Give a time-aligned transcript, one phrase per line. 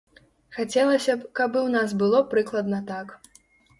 [0.55, 3.07] Хацелася б, каб і ў нас было прыкладна так.